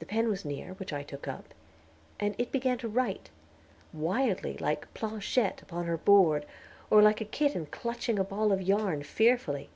A 0.00 0.04
pen 0.04 0.28
was 0.28 0.44
near, 0.44 0.72
which 0.72 0.92
I 0.92 1.04
took 1.04 1.28
up, 1.28 1.54
and 2.18 2.34
it 2.36 2.50
began 2.50 2.78
to 2.78 2.88
write, 2.88 3.30
wildly 3.92 4.56
like 4.58 4.92
"Planchette" 4.92 5.62
upon 5.62 5.84
her 5.86 5.96
board, 5.96 6.44
or 6.90 7.00
like 7.00 7.20
a 7.20 7.24
kitten 7.24 7.66
clutching 7.66 8.18
a 8.18 8.24
ball 8.24 8.50
of 8.50 8.60
yarn 8.60 9.04
fearfully. 9.04 9.70